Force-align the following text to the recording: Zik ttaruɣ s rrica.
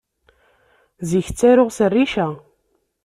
Zik 1.09 1.27
ttaruɣ 1.29 1.69
s 1.77 1.79
rrica. 1.91 2.27